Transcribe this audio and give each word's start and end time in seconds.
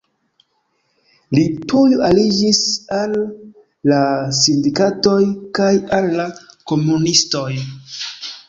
Li 1.37 1.41
tuj 1.73 1.99
aliĝis 2.07 2.61
al 3.01 3.13
la 3.93 4.01
sindikatoj 4.41 5.21
kaj 5.61 5.71
al 5.99 6.11
la 6.23 6.27
komunistoj. 6.73 7.49